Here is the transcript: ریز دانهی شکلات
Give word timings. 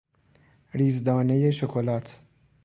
ریز 0.73 1.03
دانهی 1.03 1.51
شکلات 1.51 2.19